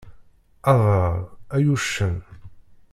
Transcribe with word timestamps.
Adrar, 0.71 1.19
ay 1.55 1.65
uccen! 1.73 2.15